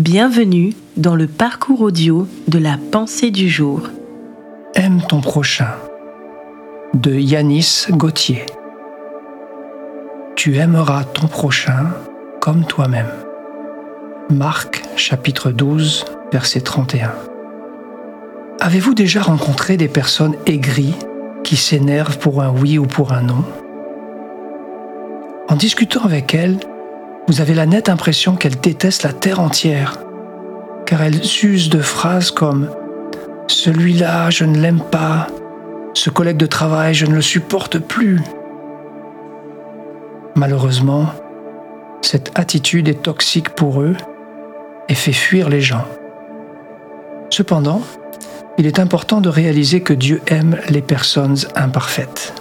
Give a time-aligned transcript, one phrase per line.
[0.00, 3.82] Bienvenue dans le parcours audio de la pensée du jour.
[4.74, 5.74] Aime ton prochain
[6.94, 8.46] de Yanis Gauthier.
[10.36, 11.90] Tu aimeras ton prochain
[12.40, 13.10] comme toi-même.
[14.30, 17.12] Marc chapitre 12 verset 31.
[18.58, 20.96] Avez-vous déjà rencontré des personnes aigries
[21.44, 23.44] qui s'énervent pour un oui ou pour un non?
[25.50, 26.58] En discutant avec elles,
[27.30, 30.00] vous avez la nette impression qu'elles détestent la terre entière,
[30.84, 32.64] car elles usent de phrases comme⁇
[33.46, 35.28] Celui-là, je ne l'aime pas⁇
[35.94, 38.16] Ce collègue de travail, je ne le supporte plus⁇
[40.34, 41.06] Malheureusement,
[42.02, 43.94] cette attitude est toxique pour eux
[44.88, 45.84] et fait fuir les gens.
[47.30, 47.82] Cependant,
[48.58, 52.34] il est important de réaliser que Dieu aime les personnes imparfaites.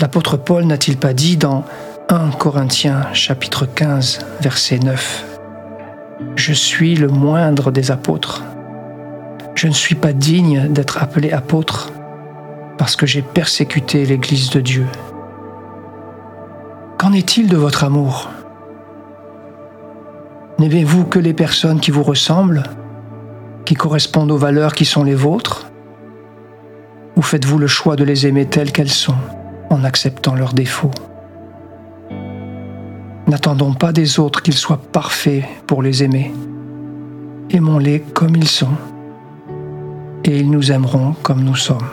[0.00, 1.64] L'apôtre Paul n'a-t-il pas dit dans
[2.10, 5.38] 1 Corinthiens chapitre 15 verset 9
[6.36, 8.44] Je suis le moindre des apôtres.
[9.54, 11.92] Je ne suis pas digne d'être appelé apôtre
[12.78, 14.86] parce que j'ai persécuté l'Église de Dieu.
[16.96, 18.30] Qu'en est-il de votre amour?
[20.58, 22.62] N'aimez-vous que les personnes qui vous ressemblent
[23.66, 25.66] qui correspondent aux valeurs qui sont les vôtres?
[27.16, 29.18] Ou faites-vous le choix de les aimer telles qu'elles sont,
[29.68, 30.90] en acceptant leurs défauts?
[33.28, 36.32] N'attendons pas des autres qu'ils soient parfaits pour les aimer.
[37.50, 38.74] Aimons-les comme ils sont,
[40.24, 41.86] et ils nous aimeront comme nous sommes.